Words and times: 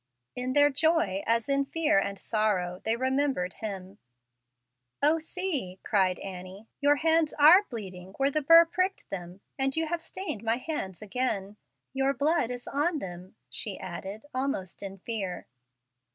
In 0.35 0.53
their 0.53 0.71
joy, 0.71 1.21
as 1.27 1.47
in 1.47 1.63
fear 1.65 1.99
and 1.99 2.17
sorrow, 2.17 2.81
they 2.83 2.95
remembered 2.95 3.53
Him. 3.53 3.99
"O, 5.03 5.19
see!" 5.19 5.79
cried 5.83 6.17
Annie, 6.17 6.67
"your 6.79 6.95
hands 6.95 7.33
are 7.37 7.65
bleeding 7.69 8.13
where 8.17 8.31
the 8.31 8.41
burr 8.41 8.65
pricked 8.65 9.11
them, 9.11 9.41
and 9.59 9.75
you 9.75 9.85
have 9.85 10.01
stained 10.01 10.43
my 10.43 10.57
hands 10.57 11.03
again. 11.03 11.55
Your 11.93 12.15
blood 12.15 12.49
is 12.49 12.67
on 12.67 12.97
them," 12.97 13.35
she 13.47 13.79
added, 13.79 14.25
almost 14.33 14.81
in 14.81 14.97
fear. 14.97 15.45